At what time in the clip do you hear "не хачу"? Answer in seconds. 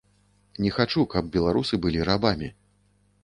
0.63-1.03